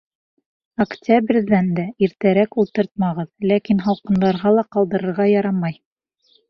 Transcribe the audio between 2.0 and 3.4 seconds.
иртәрәк ултыртмағыҙ,